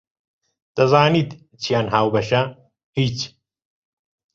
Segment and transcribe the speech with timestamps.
[0.75, 1.29] دەزانیت
[1.61, 2.41] چیان هاوبەشە؟
[2.97, 3.17] هیچ!